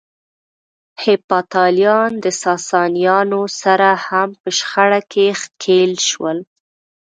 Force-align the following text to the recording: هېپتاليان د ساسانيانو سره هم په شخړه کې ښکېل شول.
هېپتاليان 1.03 2.11
د 2.23 2.25
ساسانيانو 2.43 3.41
سره 3.61 3.89
هم 4.07 4.29
په 4.41 4.49
شخړه 4.57 5.01
کې 5.11 5.25
ښکېل 5.41 5.91
شول. 6.09 6.37